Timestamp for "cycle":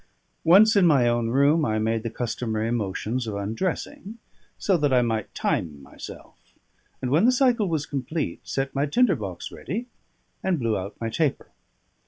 7.31-7.67